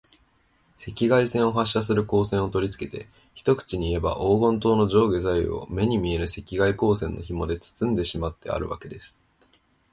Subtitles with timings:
[0.79, 9.21] 赤外線を発射する光線をとりつけて、一口にいえば、黄金塔の上下左右を、目に見えぬ赤外光線のひもでつつんでしまってあるわけです。